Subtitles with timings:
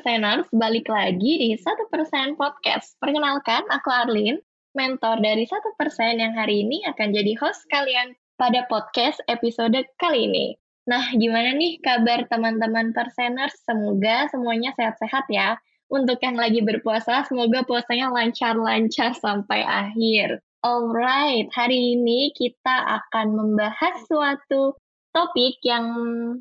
[0.00, 1.60] Perseners, balik lagi di 1%
[2.40, 2.96] Podcast.
[3.04, 4.40] Perkenalkan, aku Arlin,
[4.72, 5.60] mentor dari 1%
[6.16, 10.56] yang hari ini akan jadi host kalian pada podcast episode kali ini.
[10.88, 13.52] Nah, gimana nih kabar teman-teman Perseners?
[13.68, 15.60] Semoga semuanya sehat-sehat ya.
[15.92, 20.40] Untuk yang lagi berpuasa, semoga puasanya lancar-lancar sampai akhir.
[20.64, 24.80] Alright, hari ini kita akan membahas suatu
[25.12, 25.84] topik yang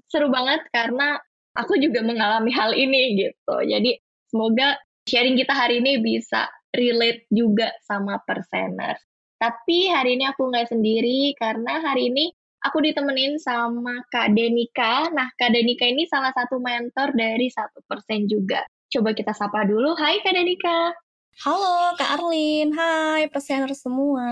[0.07, 1.19] seru banget karena
[1.57, 3.55] aku juga mengalami hal ini gitu.
[3.65, 3.97] Jadi
[4.29, 4.77] semoga
[5.09, 9.01] sharing kita hari ini bisa relate juga sama perseners.
[9.39, 12.29] Tapi hari ini aku nggak sendiri karena hari ini
[12.67, 15.07] aku ditemenin sama Kak Denika.
[15.15, 18.67] Nah, Kak Denika ini salah satu mentor dari satu persen juga.
[18.91, 19.95] Coba kita sapa dulu.
[19.95, 20.91] Hai Kak Denika.
[21.39, 24.27] Halo Kak Arlin, hai persener semua.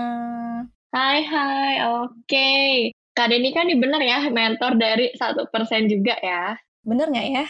[0.92, 1.74] Hai hai,
[2.04, 2.52] oke.
[3.16, 6.52] Kak Denika ini bener ya mentor dari satu persen juga ya.
[6.88, 7.44] Bener nggak ya?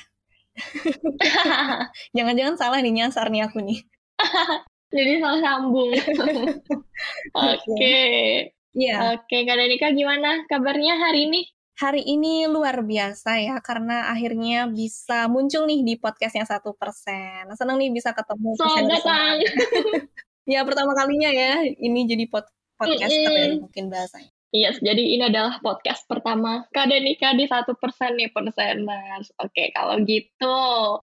[2.18, 3.78] Jangan-jangan salah nih nyasar nih aku nih.
[4.96, 5.94] Jadi salah sambung.
[7.54, 7.98] Oke.
[8.74, 9.14] Iya.
[9.14, 11.46] Oke, Kak Danika gimana kabarnya hari ini?
[11.78, 17.46] Hari ini luar biasa ya, karena akhirnya bisa muncul nih di podcastnya satu persen.
[17.54, 19.34] Seneng nih bisa ketemu Selamat datang.
[20.50, 23.70] ya pertama kalinya ya, ini jadi pod podcaster ya Mm-mm.
[23.70, 24.32] mungkin bahasanya.
[24.48, 29.28] Yes, jadi ini adalah podcast pertama Kak Danika di satu persen nih perseners.
[29.44, 30.56] Oke, kalau gitu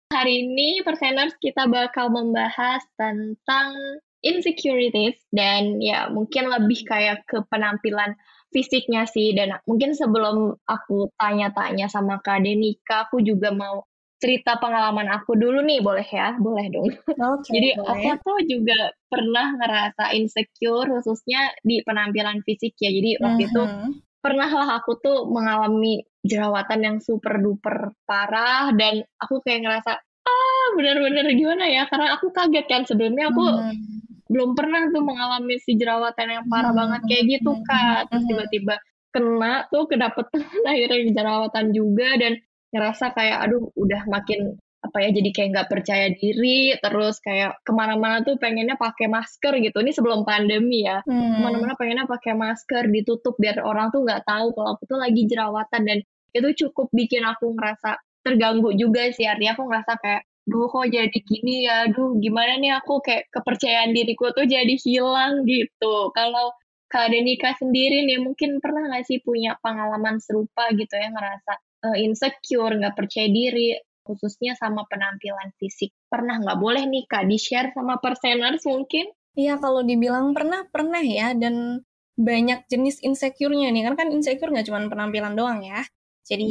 [0.07, 8.15] hari ini perseners kita bakal membahas tentang insecurities dan ya mungkin lebih kayak ke penampilan
[8.55, 13.83] fisiknya sih dan mungkin sebelum aku tanya-tanya sama Kak Denika aku juga mau
[14.25, 17.85] cerita pengalaman aku dulu nih boleh ya boleh dong Oke, jadi boleh.
[17.85, 23.89] aku tuh juga pernah ngerasa insecure khususnya di penampilan fisik ya jadi waktu itu Mhm.
[24.17, 30.65] pernah lah aku tuh mengalami jerawatan yang super duper parah dan aku kayak ngerasa ah
[30.73, 33.77] bener-bener gimana ya karena aku kaget kan sebelumnya aku Mhm.
[34.25, 38.25] belum pernah tuh mengalami si jerawatan yang parah Hmm, banget kayak gitu hmm, kak terus
[38.25, 38.29] hmm.
[38.33, 38.75] tiba-tiba
[39.13, 42.33] kena tuh kedapetan akhirnya jerawatan juga dan
[42.75, 47.71] ngerasa kayak aduh udah makin apa ya jadi kayak nggak percaya diri terus kayak ke
[47.73, 49.81] mana-mana tuh pengennya pakai masker gitu.
[49.81, 51.01] Ini sebelum pandemi ya.
[51.01, 51.39] Hmm.
[51.39, 55.25] ke mana-mana pengennya pakai masker ditutup biar orang tuh nggak tahu kalau aku tuh lagi
[55.25, 55.81] jerawatan.
[55.89, 55.97] Dan
[56.35, 59.25] itu cukup bikin aku ngerasa terganggu juga sih.
[59.25, 61.89] Artinya aku ngerasa kayak duh kok jadi gini ya?
[61.89, 63.01] Duh gimana nih aku?
[63.01, 66.13] Kayak kepercayaan diriku tuh jadi hilang gitu.
[66.13, 66.53] Kalau
[66.85, 71.97] Kak Denika sendiri nih mungkin pernah nggak sih punya pengalaman serupa gitu ya ngerasa eh,
[72.05, 77.73] insecure nggak percaya diri khususnya sama penampilan fisik pernah nggak boleh nih Kak di share
[77.73, 81.35] sama perseners mungkin Iya, kalau dibilang pernah, pernah ya.
[81.35, 81.83] Dan
[82.15, 83.83] banyak jenis insecure-nya nih.
[83.91, 85.83] Kan kan insecure nggak cuma penampilan doang ya.
[86.25, 86.45] Jadi,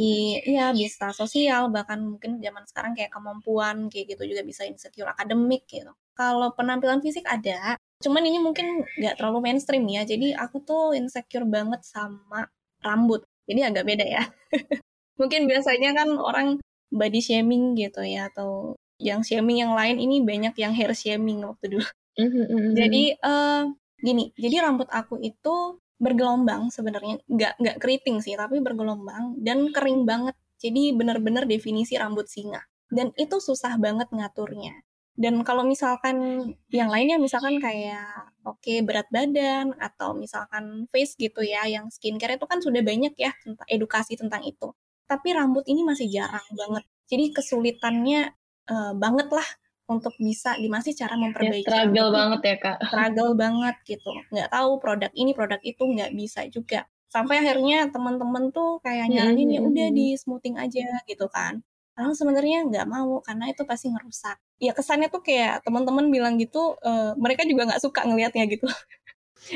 [0.47, 5.67] ya bisa sosial, bahkan mungkin zaman sekarang kayak kemampuan, kayak gitu juga bisa insecure akademik
[5.67, 5.91] gitu.
[6.15, 10.07] Kalau penampilan fisik ada, cuman ini mungkin nggak terlalu mainstream ya.
[10.07, 12.47] Jadi aku tuh insecure banget sama
[12.79, 13.27] rambut.
[13.49, 14.23] Jadi agak beda ya.
[15.19, 16.47] mungkin biasanya kan orang
[16.93, 21.65] body shaming gitu ya, atau yang shaming yang lain ini banyak yang hair shaming waktu
[21.79, 21.87] dulu.
[22.19, 22.41] Mhm,
[22.75, 23.63] Jadi eh
[24.03, 30.03] gini, jadi rambut aku itu bergelombang sebenarnya, nggak nggak keriting sih, tapi bergelombang dan kering
[30.07, 30.35] banget.
[30.59, 32.61] Jadi benar-benar definisi rambut singa.
[32.91, 34.75] Dan itu susah banget ngaturnya.
[35.15, 38.03] Dan kalau misalkan yang lainnya misalkan kayak
[38.43, 43.31] oke berat badan atau misalkan face gitu ya, yang skincare itu kan sudah banyak ya
[43.43, 44.75] tentang edukasi tentang itu.
[45.05, 46.83] Tapi rambut ini masih jarang banget.
[47.05, 48.21] Jadi kesulitannya
[48.69, 49.47] eh, banget lah
[49.85, 52.17] untuk bisa gimana sih cara ya memperbaiki struggle rambut.
[52.17, 52.77] banget ya kak.
[52.89, 54.11] Struggle banget gitu.
[54.33, 56.89] Nggak tahu produk ini produk itu nggak bisa juga.
[57.05, 61.61] Sampai akhirnya teman-teman tuh kayak nyaranin ya udah di smoothing aja gitu kan.
[61.95, 64.35] Padahal sebenarnya nggak mau karena itu pasti ngerusak.
[64.59, 68.67] Ya kesannya tuh kayak teman-teman bilang gitu eh, mereka juga nggak suka ngelihatnya gitu.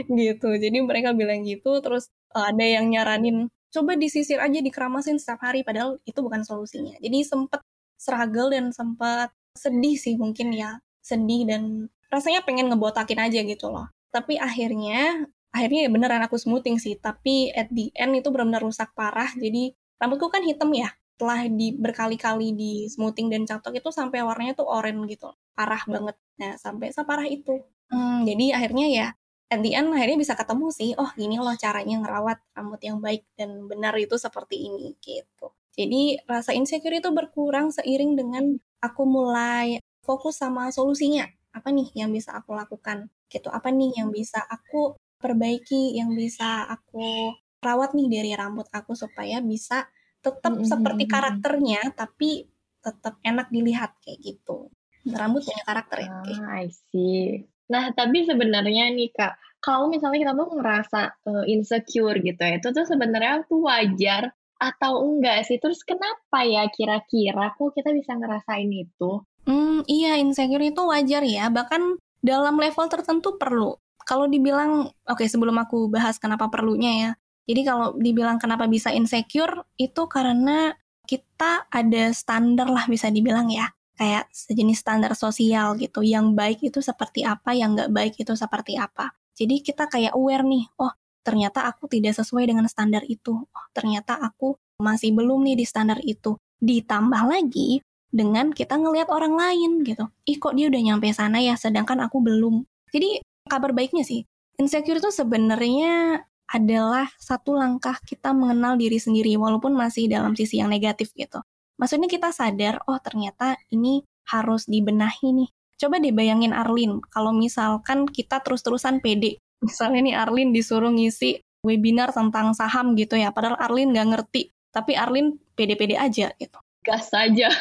[0.06, 0.50] Gitu.
[0.60, 5.62] Jadi mereka bilang gitu terus eh, ada yang nyaranin coba disisir aja dikeramasin setiap hari
[5.62, 6.98] padahal itu bukan solusinya.
[7.02, 7.62] Jadi sempet
[8.00, 13.90] struggle dan sempat sedih sih mungkin ya sedih dan rasanya pengen ngebotakin aja gitu loh.
[14.10, 18.90] Tapi akhirnya akhirnya ya beneran aku smoothing sih tapi at the end itu benar-benar rusak
[18.98, 19.30] parah.
[19.38, 20.90] Jadi rambutku kan hitam ya
[21.20, 26.16] setelah di berkali-kali di smoothing dan catok itu sampai warnanya tuh oranye gitu parah banget.
[26.40, 27.60] Nah sampai separah itu.
[27.92, 29.08] Hmm, jadi akhirnya ya
[29.50, 33.26] at the end akhirnya bisa ketemu sih oh gini loh caranya ngerawat rambut yang baik
[33.34, 35.50] dan benar itu seperti ini gitu.
[35.74, 38.46] Jadi rasa insecure itu berkurang seiring dengan
[38.80, 41.26] aku mulai fokus sama solusinya.
[41.50, 43.10] Apa nih yang bisa aku lakukan?
[43.26, 48.94] Gitu apa nih yang bisa aku perbaiki yang bisa aku rawat nih dari rambut aku
[48.96, 49.90] supaya bisa
[50.22, 50.70] tetap mm -hmm.
[50.70, 52.48] seperti karakternya tapi
[52.80, 54.70] tetap enak dilihat kayak gitu.
[55.10, 60.34] Rambut punya karakter ya ah, I see nah tapi sebenarnya nih kak kalau misalnya kita
[60.34, 65.58] tuh ngerasa uh, insecure gitu ya itu tuh sebenarnya tuh wajar atau enggak sih?
[65.58, 69.24] Terus kenapa ya kira-kira kok kita bisa ngerasain itu?
[69.48, 71.48] Hmm iya insecure itu wajar ya.
[71.48, 73.80] Bahkan dalam level tertentu perlu.
[74.04, 77.12] Kalau dibilang oke okay, sebelum aku bahas kenapa perlunya ya.
[77.50, 80.76] Jadi kalau dibilang kenapa bisa insecure itu karena
[81.10, 83.72] kita ada standar lah bisa dibilang ya.
[84.00, 86.00] Kayak sejenis standar sosial gitu.
[86.00, 89.12] Yang baik itu seperti apa, yang nggak baik itu seperti apa.
[89.36, 93.44] Jadi kita kayak aware nih, oh ternyata aku tidak sesuai dengan standar itu.
[93.44, 96.40] Oh ternyata aku masih belum nih di standar itu.
[96.64, 100.08] Ditambah lagi dengan kita ngelihat orang lain gitu.
[100.26, 102.64] Ih kok dia udah nyampe sana ya, sedangkan aku belum.
[102.90, 104.26] Jadi kabar baiknya sih,
[104.58, 110.74] insecure itu sebenarnya adalah satu langkah kita mengenal diri sendiri walaupun masih dalam sisi yang
[110.74, 111.46] negatif gitu.
[111.80, 115.50] Maksudnya kita sadar, oh ternyata ini harus dibenahi nih.
[115.80, 119.40] Coba deh bayangin Arlin, kalau misalkan kita terus-terusan pede.
[119.66, 124.52] Misalnya nih Arlin disuruh ngisi webinar tentang saham gitu ya, padahal Arlin nggak ngerti.
[124.72, 126.60] Tapi Arlin pede-pede aja gitu.
[126.84, 127.52] Gas aja.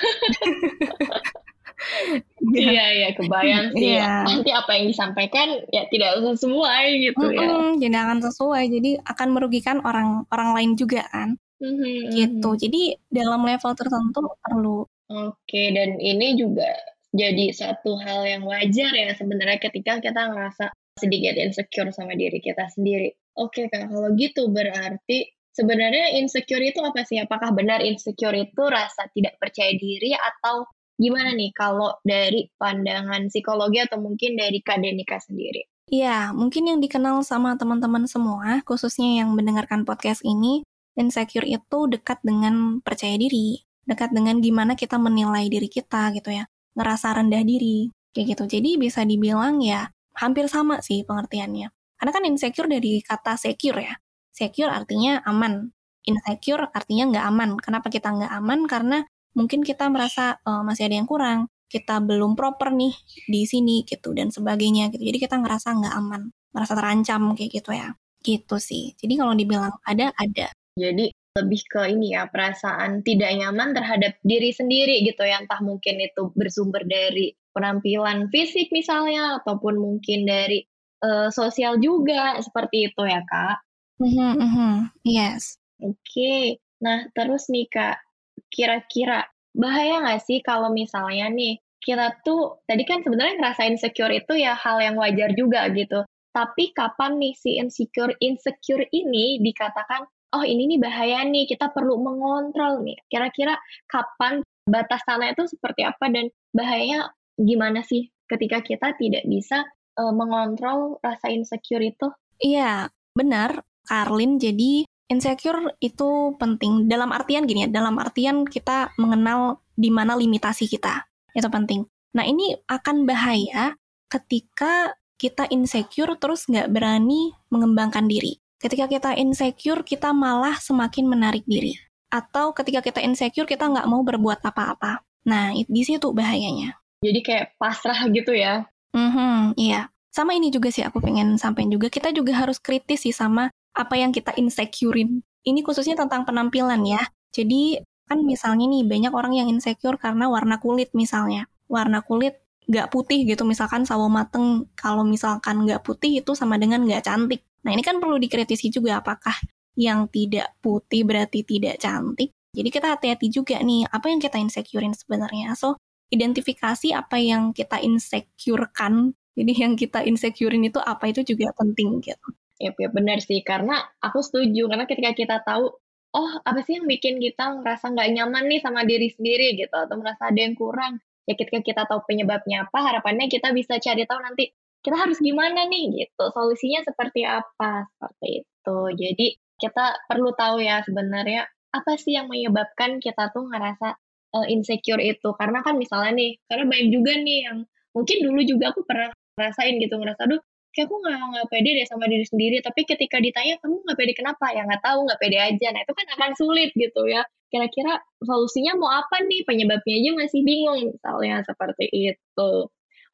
[2.54, 2.68] Iya.
[2.74, 3.98] iya iya kebayang sih.
[3.98, 4.26] Iya.
[4.26, 7.86] Nanti apa yang disampaikan ya tidak sesuai gitu mm -hmm, ya.
[7.86, 8.64] Jadi akan sesuai.
[8.70, 11.38] Jadi akan merugikan orang orang lain juga kan.
[11.58, 11.98] Mm -hmm.
[12.14, 12.50] Gitu.
[12.66, 14.86] Jadi dalam level tertentu perlu.
[15.08, 16.68] Oke dan ini juga
[17.16, 20.68] jadi satu hal yang wajar ya sebenarnya ketika kita ngerasa
[21.00, 23.16] sedikit insecure sama diri kita sendiri.
[23.38, 27.18] Oke kak kalau gitu berarti sebenarnya insecure itu apa sih?
[27.18, 30.68] Apakah benar insecure itu rasa tidak percaya diri atau
[30.98, 35.62] Gimana nih kalau dari pandangan psikologi atau mungkin dari Kak Denika sendiri?
[35.94, 40.66] Iya, mungkin yang dikenal sama teman-teman semua, khususnya yang mendengarkan podcast ini,
[40.98, 46.44] insecure itu dekat dengan percaya diri, dekat dengan gimana kita menilai diri kita gitu ya,
[46.74, 48.44] ngerasa rendah diri, kayak gitu.
[48.58, 51.70] Jadi bisa dibilang ya hampir sama sih pengertiannya.
[51.98, 53.94] Karena kan insecure dari kata secure ya.
[54.34, 55.70] Secure artinya aman.
[56.06, 57.50] Insecure artinya nggak aman.
[57.58, 58.60] Kenapa kita nggak aman?
[58.70, 58.98] Karena
[59.34, 62.94] mungkin kita merasa uh, masih ada yang kurang, kita belum proper nih
[63.28, 65.02] di sini gitu dan sebagainya gitu.
[65.02, 66.22] Jadi kita ngerasa nggak aman,
[66.54, 67.94] merasa terancam kayak gitu ya.
[68.22, 68.94] Gitu sih.
[68.98, 70.50] Jadi kalau dibilang ada, ada.
[70.78, 76.02] Jadi lebih ke ini ya perasaan tidak nyaman terhadap diri sendiri gitu ya entah mungkin
[76.02, 80.66] itu bersumber dari penampilan fisik misalnya ataupun mungkin dari
[81.06, 83.58] uh, sosial juga seperti itu ya kak.
[83.98, 84.74] Mm -hmm, mm -hmm.
[85.06, 85.58] Yes.
[85.78, 86.42] Oke, okay.
[86.82, 88.02] nah terus nih kak
[88.50, 94.34] kira-kira bahaya nggak sih kalau misalnya nih kita tuh tadi kan sebenarnya ngerasain insecure itu
[94.34, 96.02] ya hal yang wajar juga gitu.
[96.34, 101.96] Tapi kapan nih si insecure insecure ini dikatakan oh ini nih bahaya nih kita perlu
[102.00, 102.98] mengontrol nih.
[103.08, 103.56] Kira-kira
[103.88, 109.64] kapan batasannya itu seperti apa dan bahayanya gimana sih ketika kita tidak bisa
[109.96, 112.08] uh, mengontrol rasa insecure itu?
[112.38, 114.36] Iya, benar, Karlin.
[114.36, 120.68] Jadi insecure itu penting dalam artian gini ya, dalam artian kita mengenal di mana limitasi
[120.68, 121.08] kita.
[121.32, 121.88] Itu penting.
[122.14, 123.74] Nah, ini akan bahaya
[124.08, 128.38] ketika kita insecure terus nggak berani mengembangkan diri.
[128.58, 131.78] Ketika kita insecure, kita malah semakin menarik diri.
[132.10, 135.06] Atau ketika kita insecure, kita nggak mau berbuat apa-apa.
[135.30, 136.74] Nah, di situ bahayanya.
[136.98, 138.66] Jadi kayak pasrah gitu ya?
[138.90, 139.86] Mm -hmm, iya.
[140.10, 143.94] Sama ini juga sih aku pengen sampaikan juga, kita juga harus kritis sih sama apa
[143.94, 145.22] yang kita insecurein.
[145.46, 146.98] Ini khususnya tentang penampilan ya.
[147.30, 147.78] Jadi
[148.10, 151.46] kan misalnya nih banyak orang yang insecure karena warna kulit misalnya.
[151.70, 156.82] Warna kulit nggak putih gitu misalkan sawo mateng kalau misalkan nggak putih itu sama dengan
[156.82, 157.46] nggak cantik.
[157.68, 159.36] Nah ini kan perlu dikritisi juga apakah
[159.76, 162.32] yang tidak putih berarti tidak cantik.
[162.56, 165.52] Jadi kita hati-hati juga nih apa yang kita insecurein sebenarnya.
[165.52, 165.76] So
[166.08, 169.12] identifikasi apa yang kita insecurekan.
[169.36, 172.28] Jadi yang kita insecurein itu apa itu juga penting gitu.
[172.58, 174.66] Ya, ya benar sih, karena aku setuju.
[174.66, 175.70] Karena ketika kita tahu,
[176.16, 179.94] oh apa sih yang bikin kita merasa nggak nyaman nih sama diri sendiri gitu, atau
[180.00, 180.98] merasa ada yang kurang.
[181.28, 184.50] Ya ketika kita tahu penyebabnya apa, harapannya kita bisa cari tahu nanti,
[184.82, 186.24] kita harus gimana nih gitu.
[186.30, 187.86] Solusinya seperti apa?
[187.96, 188.78] Seperti itu.
[188.94, 189.26] Jadi
[189.58, 193.98] kita perlu tahu ya sebenarnya apa sih yang menyebabkan kita tuh ngerasa
[194.38, 195.34] uh, insecure itu?
[195.34, 197.58] Karena kan misalnya nih karena banyak juga nih yang
[197.92, 200.42] mungkin dulu juga aku pernah rasain gitu ngerasa aduh
[200.74, 202.56] kayak aku nggak nggak pede deh sama diri sendiri.
[202.62, 204.46] Tapi ketika ditanya kamu nggak pede kenapa?
[204.54, 205.66] Ya nggak tahu nggak pede aja.
[205.74, 207.26] Nah itu kan akan sulit gitu ya.
[207.48, 209.42] Kira-kira solusinya mau apa nih?
[209.42, 212.52] Penyebabnya aja masih bingung misalnya seperti itu.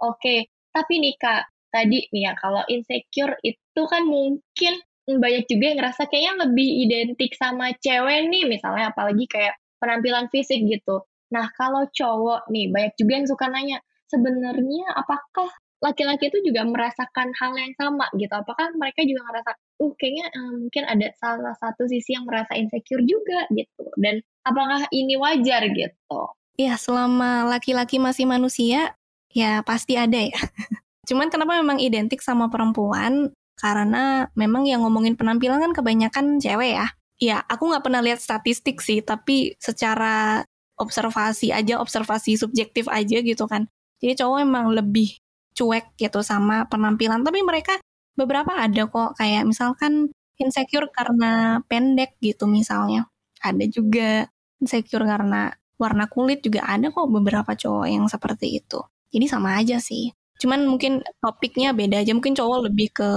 [0.03, 5.79] Oke tapi nih kak tadi nih ya kalau insecure itu kan mungkin banyak juga yang
[5.83, 11.03] ngerasa kayaknya lebih identik sama cewek nih misalnya apalagi kayak penampilan fisik gitu.
[11.35, 15.51] Nah kalau cowok nih banyak juga yang suka nanya sebenarnya apakah
[15.85, 18.33] laki-laki itu juga merasakan hal yang sama gitu?
[18.33, 19.51] Apakah mereka juga ngerasa,
[19.85, 23.85] uh kayaknya um, mungkin ada salah satu sisi yang merasa insecure juga gitu?
[24.01, 26.21] Dan apakah ini wajar gitu?
[26.57, 28.97] Ya selama laki-laki masih manusia,
[29.29, 30.33] ya pasti ada ya.
[31.07, 33.33] Cuman kenapa memang identik sama perempuan?
[33.55, 36.89] Karena memang yang ngomongin penampilan kan kebanyakan cewek ya.
[37.23, 40.43] Ya, aku nggak pernah lihat statistik sih, tapi secara
[40.75, 43.71] observasi aja, observasi subjektif aja gitu kan.
[44.03, 45.15] Jadi cowok emang lebih
[45.55, 47.23] cuek gitu sama penampilan.
[47.23, 47.79] Tapi mereka
[48.19, 50.11] beberapa ada kok, kayak misalkan
[50.43, 53.07] insecure karena pendek gitu misalnya.
[53.39, 54.27] Ada juga
[54.59, 58.83] insecure karena warna kulit juga ada kok beberapa cowok yang seperti itu.
[59.15, 60.11] Jadi sama aja sih.
[60.39, 62.13] Cuman mungkin topiknya beda aja.
[62.15, 63.11] Mungkin cowok lebih ke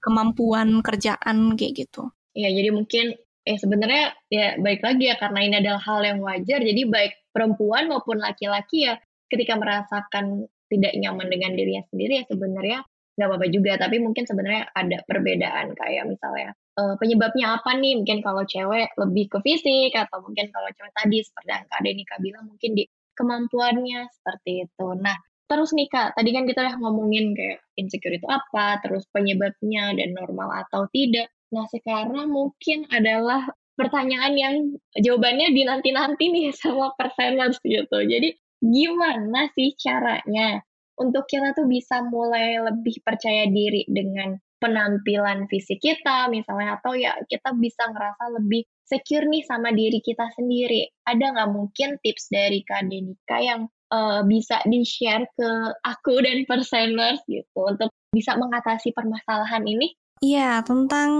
[0.00, 2.08] kemampuan kerjaan kayak gitu.
[2.32, 3.06] Iya, jadi mungkin
[3.40, 6.60] eh sebenarnya ya baik lagi ya karena ini adalah hal yang wajar.
[6.60, 8.96] Jadi baik perempuan maupun laki-laki ya
[9.30, 12.78] ketika merasakan tidak nyaman dengan dirinya sendiri ya sebenarnya
[13.18, 13.72] nggak apa-apa juga.
[13.76, 18.00] Tapi mungkin sebenarnya ada perbedaan kayak misalnya uh, penyebabnya apa nih?
[18.00, 22.16] Mungkin kalau cewek lebih ke fisik atau mungkin kalau cewek tadi seperti yang Kak Denika
[22.22, 24.86] bilang mungkin di kemampuannya seperti itu.
[24.96, 25.16] Nah,
[25.50, 30.14] Terus nih Kak, tadi kan kita udah ngomongin kayak insecure itu apa, terus penyebabnya dan
[30.14, 31.26] normal atau tidak.
[31.50, 34.54] Nah sekarang mungkin adalah pertanyaan yang
[34.94, 37.98] jawabannya dinanti-nanti nih sama perseners gitu.
[37.98, 38.30] Jadi
[38.62, 40.62] gimana sih caranya
[41.02, 47.16] untuk kita tuh bisa mulai lebih percaya diri dengan penampilan fisik kita misalnya atau ya
[47.24, 50.86] kita bisa ngerasa lebih secure nih sama diri kita sendiri.
[51.08, 55.50] Ada nggak mungkin tips dari Kak Denika yang uh, bisa di-share ke
[55.84, 59.94] aku dan perseners gitu untuk bisa mengatasi permasalahan ini?
[60.20, 61.10] Iya, tentang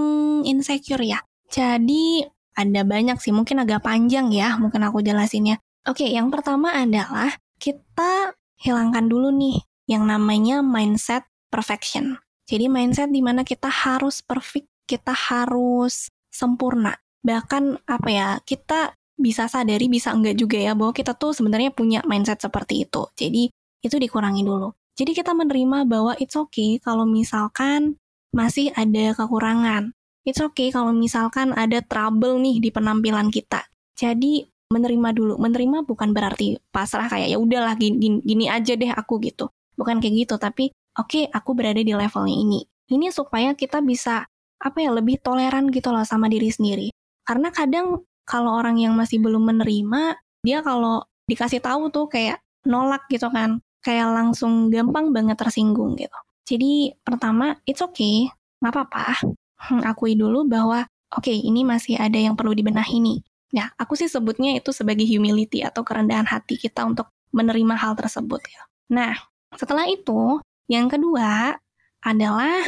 [0.44, 1.20] insecure ya.
[1.50, 2.24] Jadi
[2.54, 5.58] ada banyak sih, mungkin agak panjang ya, mungkin aku jelasinnya.
[5.88, 12.20] Oke, yang pertama adalah kita hilangkan dulu nih yang namanya mindset perfection.
[12.44, 16.94] Jadi mindset di mana kita harus perfect, kita harus sempurna.
[17.24, 22.00] Bahkan apa ya, kita bisa sadari bisa enggak juga ya bahwa kita tuh sebenarnya punya
[22.08, 23.06] mindset seperti itu.
[23.14, 23.52] Jadi
[23.84, 24.72] itu dikurangi dulu.
[24.96, 28.00] Jadi kita menerima bahwa it's okay kalau misalkan
[28.32, 29.92] masih ada kekurangan.
[30.24, 33.64] It's okay kalau misalkan ada trouble nih di penampilan kita.
[33.96, 35.34] Jadi menerima dulu.
[35.40, 39.48] Menerima bukan berarti pasrah kayak ya udahlah gini, gini aja deh aku gitu.
[39.74, 42.60] Bukan kayak gitu, tapi oke okay, aku berada di levelnya ini.
[42.90, 44.26] Ini supaya kita bisa
[44.60, 46.88] apa ya lebih toleran gitu loh sama diri sendiri.
[47.24, 50.14] Karena kadang kalau orang yang masih belum menerima,
[50.46, 56.14] dia kalau dikasih tahu tuh kayak nolak gitu kan, kayak langsung gampang banget tersinggung gitu.
[56.46, 58.30] Jadi pertama, it's okay,
[58.62, 59.18] nggak apa-apa.
[59.58, 63.18] Hmm, akui dulu bahwa oke okay, ini masih ada yang perlu dibenahi nih.
[63.50, 68.38] Ya, aku sih sebutnya itu sebagai humility atau kerendahan hati kita untuk menerima hal tersebut.
[68.46, 68.62] Ya.
[68.94, 69.14] Nah,
[69.58, 70.38] setelah itu,
[70.70, 71.58] yang kedua
[71.98, 72.62] adalah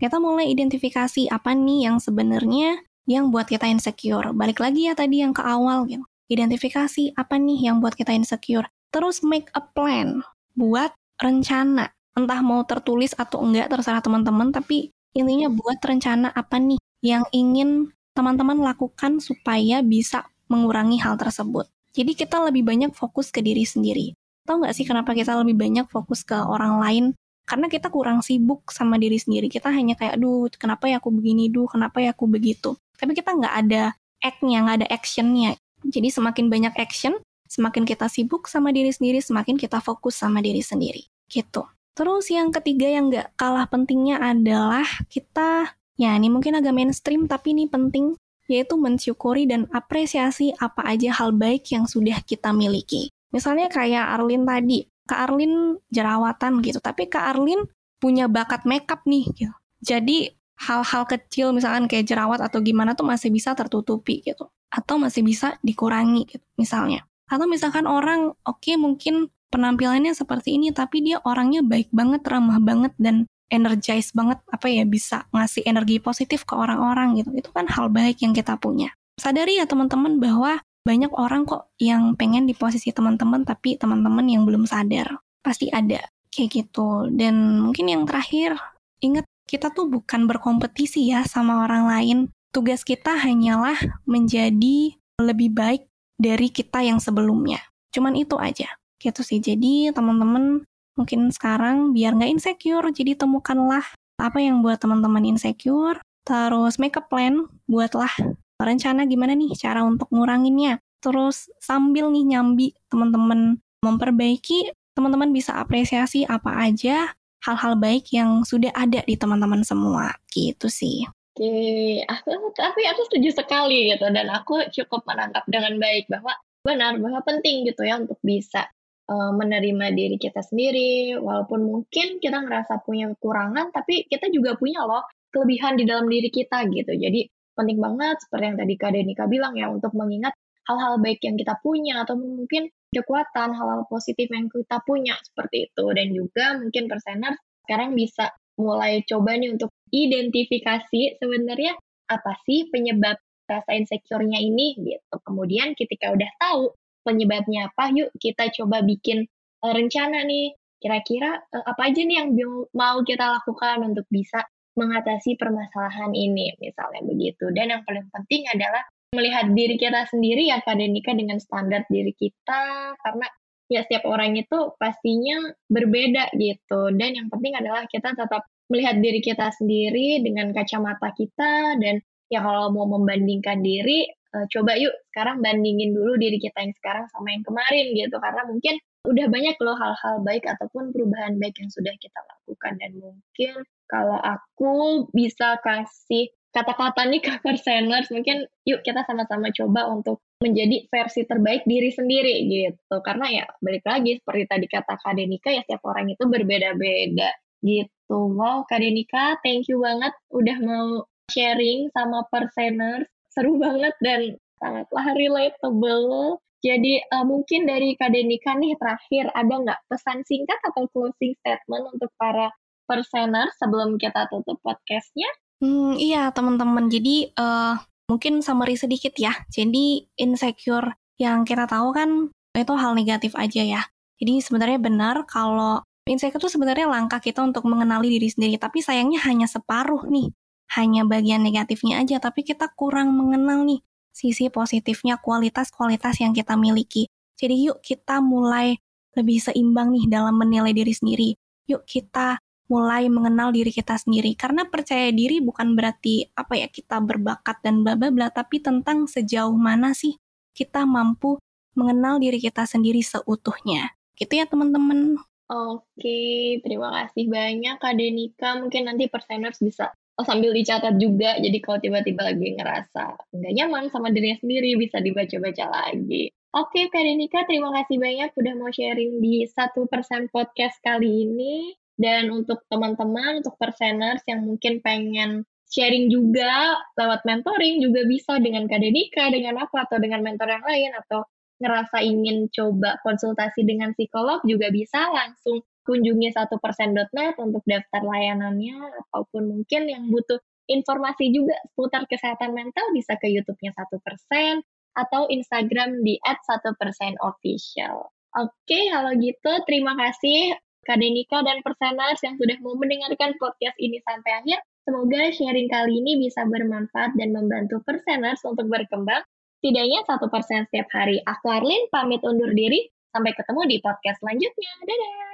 [0.00, 4.30] kita mulai identifikasi apa nih yang sebenarnya yang buat kita insecure.
[4.34, 6.04] Balik lagi ya tadi yang ke awal gitu.
[6.30, 8.66] Identifikasi apa nih yang buat kita insecure.
[8.94, 10.22] Terus make a plan
[10.54, 11.90] buat rencana.
[12.12, 17.88] Entah mau tertulis atau enggak terserah teman-teman, tapi intinya buat rencana apa nih yang ingin
[18.12, 21.64] teman-teman lakukan supaya bisa mengurangi hal tersebut.
[21.96, 24.12] Jadi kita lebih banyak fokus ke diri sendiri.
[24.44, 27.04] Tahu nggak sih kenapa kita lebih banyak fokus ke orang lain
[27.48, 29.48] karena kita kurang sibuk sama diri sendiri.
[29.48, 33.34] Kita hanya kayak, aduh, kenapa ya aku begini, duh, kenapa ya aku begitu tapi kita
[33.34, 35.58] nggak ada act-nya, nggak ada action-nya.
[35.82, 37.18] Jadi semakin banyak action,
[37.50, 41.02] semakin kita sibuk sama diri sendiri, semakin kita fokus sama diri sendiri.
[41.26, 41.66] Gitu.
[41.98, 47.58] Terus yang ketiga yang nggak kalah pentingnya adalah kita, ya ini mungkin agak mainstream tapi
[47.58, 48.14] ini penting,
[48.46, 53.10] yaitu mensyukuri dan apresiasi apa aja hal baik yang sudah kita miliki.
[53.34, 57.66] Misalnya kayak Arlin tadi, Kak Arlin jerawatan gitu, tapi Kak Arlin
[57.98, 59.54] punya bakat makeup nih gitu.
[59.82, 60.30] Jadi
[60.62, 65.58] hal-hal kecil misalkan kayak jerawat atau gimana tuh masih bisa tertutupi gitu atau masih bisa
[65.60, 71.60] dikurangi gitu misalnya atau misalkan orang oke okay, mungkin penampilannya seperti ini tapi dia orangnya
[71.60, 77.20] baik banget ramah banget dan energize banget apa ya bisa ngasih energi positif ke orang-orang
[77.20, 77.30] gitu.
[77.36, 78.96] Itu kan hal baik yang kita punya.
[79.20, 84.48] Sadari ya teman-teman bahwa banyak orang kok yang pengen di posisi teman-teman tapi teman-teman yang
[84.48, 85.20] belum sadar.
[85.44, 86.00] Pasti ada
[86.32, 87.12] kayak gitu.
[87.12, 88.56] Dan mungkin yang terakhir,
[89.04, 92.18] ingat kita tuh bukan berkompetisi ya sama orang lain.
[92.52, 95.88] Tugas kita hanyalah menjadi lebih baik
[96.20, 97.60] dari kita yang sebelumnya.
[97.92, 98.68] Cuman itu aja.
[99.00, 99.40] Gitu sih.
[99.42, 100.62] Jadi teman-teman
[100.94, 103.82] mungkin sekarang biar nggak insecure, jadi temukanlah
[104.20, 108.12] apa yang buat teman-teman insecure, terus make a plan, buatlah
[108.60, 110.78] rencana gimana nih cara untuk nguranginnya.
[111.02, 117.10] Terus sambil nih nyambi teman-teman memperbaiki, teman-teman bisa apresiasi apa aja
[117.42, 120.14] hal-hal baik yang sudah ada di teman-teman semua.
[120.30, 121.04] Gitu sih.
[121.32, 127.00] Oke, aku tapi aku setuju sekali gitu dan aku cukup menangkap dengan baik bahwa benar
[127.00, 128.68] bahwa penting gitu ya untuk bisa
[129.08, 134.84] uh, menerima diri kita sendiri walaupun mungkin kita ngerasa punya kekurangan tapi kita juga punya
[134.84, 136.92] loh kelebihan di dalam diri kita gitu.
[137.00, 137.24] Jadi
[137.56, 140.36] penting banget seperti yang tadi Kak Denika bilang ya untuk mengingat
[140.68, 145.84] hal-hal baik yang kita punya atau mungkin kekuatan hal-hal positif yang kita punya seperti itu
[145.96, 151.76] dan juga mungkin persener sekarang bisa mulai coba nih untuk identifikasi sebenarnya
[152.10, 153.16] apa sih penyebab
[153.48, 155.14] rasa insecure-nya ini gitu.
[155.24, 156.72] Kemudian ketika udah tahu
[157.04, 159.26] penyebabnya apa, yuk kita coba bikin
[159.64, 160.54] uh, rencana nih.
[160.82, 162.30] Kira-kira uh, apa aja nih yang
[162.74, 164.42] mau kita lakukan untuk bisa
[164.72, 167.52] mengatasi permasalahan ini, misalnya begitu.
[167.52, 172.16] Dan yang paling penting adalah melihat diri kita sendiri ya Kak Denika dengan standar diri
[172.16, 173.26] kita, karena
[173.68, 176.92] ya setiap orang itu pastinya berbeda gitu.
[176.96, 182.00] Dan yang penting adalah kita tetap melihat diri kita sendiri dengan kacamata kita dan
[182.32, 187.04] ya kalau mau membandingkan diri uh, coba yuk sekarang bandingin dulu diri kita yang sekarang
[187.12, 191.68] sama yang kemarin gitu karena mungkin udah banyak loh hal-hal baik ataupun perubahan baik yang
[191.68, 193.54] sudah kita lakukan dan mungkin
[193.92, 200.86] kalau aku bisa kasih kata-kata nih ke perseners mungkin yuk kita sama-sama coba untuk menjadi
[200.92, 202.96] versi terbaik diri sendiri gitu.
[203.00, 207.30] Karena ya balik lagi seperti tadi kata Kak Denika ya setiap orang itu berbeda-beda
[207.64, 208.18] gitu.
[208.36, 210.88] Wow Kak Denika thank you banget udah mau
[211.32, 216.38] sharing sama perseners seru banget dan sangatlah relatable.
[216.62, 221.90] Jadi uh, mungkin dari Kak Denika nih terakhir ada nggak pesan singkat atau closing statement
[221.90, 222.54] untuk para
[222.86, 225.26] persener sebelum kita tutup podcastnya?
[225.62, 226.90] Hmm, iya teman-teman.
[226.90, 227.78] Jadi uh,
[228.10, 229.30] mungkin summary sedikit ya.
[229.46, 233.82] Jadi insecure yang kita tahu kan itu hal negatif aja ya.
[234.18, 235.78] Jadi sebenarnya benar kalau
[236.10, 238.58] insecure itu sebenarnya langkah kita untuk mengenali diri sendiri.
[238.58, 240.34] Tapi sayangnya hanya separuh nih.
[240.74, 242.18] Hanya bagian negatifnya aja.
[242.18, 243.78] Tapi kita kurang mengenal nih
[244.10, 247.06] sisi positifnya, kualitas-kualitas yang kita miliki.
[247.38, 248.82] Jadi yuk kita mulai
[249.14, 251.30] lebih seimbang nih dalam menilai diri sendiri.
[251.70, 254.32] Yuk kita mulai mengenal diri kita sendiri.
[254.32, 259.04] Karena percaya diri bukan berarti apa ya kita berbakat dan bla bla bla tapi tentang
[259.04, 260.16] sejauh mana sih
[260.56, 261.36] kita mampu
[261.76, 263.92] mengenal diri kita sendiri seutuhnya.
[264.16, 265.20] Gitu ya teman-teman.
[265.52, 268.56] Oke terima kasih banyak Kak Denika.
[268.56, 271.36] Mungkin nanti perseners bisa oh, sambil dicatat juga.
[271.36, 273.04] Jadi kalau tiba-tiba lagi ngerasa
[273.36, 276.32] nggak nyaman sama dirinya sendiri bisa dibaca-baca lagi.
[276.52, 281.72] Oke, Kak Denika, terima kasih banyak udah mau sharing di satu persen podcast kali ini.
[281.96, 288.68] Dan untuk teman-teman, untuk perseners yang mungkin pengen sharing juga lewat mentoring juga bisa dengan
[288.68, 291.24] Kadenika, dengan aku atau dengan mentor yang lain atau
[291.62, 299.02] ngerasa ingin coba konsultasi dengan psikolog juga bisa langsung kunjungi satu persen.net untuk daftar layanannya
[299.06, 300.38] ataupun mungkin yang butuh
[300.70, 304.62] informasi juga seputar kesehatan mental bisa ke YouTube-nya satu persen
[304.94, 308.12] atau Instagram di @1%official.
[308.32, 314.02] Oke, kalau gitu terima kasih Kak Denika dan Perseners yang sudah mau mendengarkan podcast ini
[314.02, 314.58] sampai akhir.
[314.82, 319.22] Semoga sharing kali ini bisa bermanfaat dan membantu Perseners untuk berkembang.
[319.62, 321.22] Setidaknya satu persen setiap hari.
[321.22, 322.90] Aku Arlin, pamit undur diri.
[323.14, 324.72] Sampai ketemu di podcast selanjutnya.
[324.82, 325.31] Dadah!